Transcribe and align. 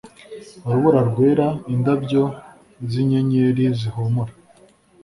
urubura 0.67 1.01
rwera 1.09 1.47
indabyo 1.73 2.23
zinyenyeri 2.91 3.63
zihumura 3.79 4.33